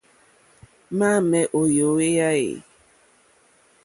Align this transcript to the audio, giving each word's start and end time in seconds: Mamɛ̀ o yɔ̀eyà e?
Mamɛ̀ 0.97 1.45
o 1.59 1.61
yɔ̀eyà 1.75 2.29
e? 2.49 2.51